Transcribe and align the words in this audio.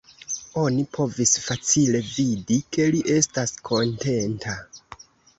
Oni 0.59 0.83
povis 0.97 1.33
facile 1.47 1.99
vidi, 2.07 2.57
ke 2.77 2.87
li 2.95 3.01
estas 3.17 3.53
kontenta. 3.69 4.55